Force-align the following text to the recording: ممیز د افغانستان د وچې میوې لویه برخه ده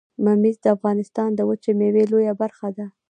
ممیز 0.25 0.57
د 0.63 0.65
افغانستان 0.75 1.29
د 1.33 1.39
وچې 1.49 1.71
میوې 1.79 2.03
لویه 2.11 2.33
برخه 2.41 2.67
ده 2.77 2.85